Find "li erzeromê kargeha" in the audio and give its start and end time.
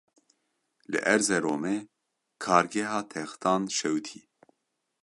0.91-2.99